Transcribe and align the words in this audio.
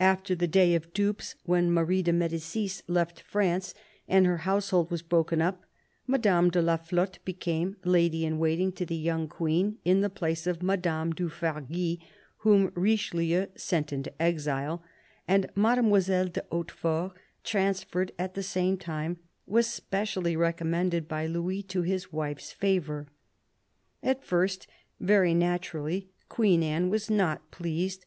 After 0.00 0.34
the" 0.34 0.48
Day 0.58 0.74
of 0.74 0.92
Dupes," 0.92 1.36
when 1.44 1.70
Marie 1.72 2.02
de 2.02 2.12
Medicis 2.12 2.82
left 2.88 3.20
France 3.20 3.72
and 4.08 4.26
her 4.26 4.38
household 4.38 4.90
was 4.90 5.00
broken 5.00 5.40
up, 5.40 5.64
Madame 6.08 6.50
de 6.50 6.60
la 6.60 6.76
Flotte 6.76 7.20
became 7.24 7.76
lady 7.84 8.24
in 8.24 8.40
waiting 8.40 8.72
to 8.72 8.84
the 8.84 8.96
young 8.96 9.28
Queen 9.28 9.78
in 9.84 10.00
the 10.00 10.10
place 10.10 10.44
of 10.48 10.60
Madame 10.60 11.12
du 11.12 11.28
Fargis, 11.28 11.98
whom 12.38 12.72
Richelieu 12.74 13.46
sent 13.54 13.92
into 13.92 14.12
exile; 14.20 14.82
and 15.28 15.48
Mademoiselle 15.54 16.26
de 16.26 16.42
Hautefort, 16.50 17.12
transferred 17.44 18.10
at 18.18 18.34
the 18.34 18.42
same 18.42 18.76
time, 18.76 19.18
was 19.46 19.68
specially 19.68 20.34
recommended 20.34 21.06
by 21.06 21.26
Louis 21.26 21.62
to 21.68 21.82
his 21.82 22.12
wife's 22.12 22.50
favour. 22.50 23.06
At 24.02 24.24
first, 24.24 24.66
very 24.98 25.32
naturally. 25.32 26.10
Queen 26.28 26.64
Anne 26.64 26.90
was 26.90 27.08
not 27.08 27.52
pleased. 27.52 28.04